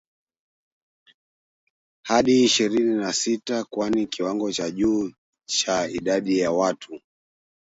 [2.03, 5.11] hadi ishirini na sita kwani kiwango cha juu
[5.45, 7.01] cha idadi ya watu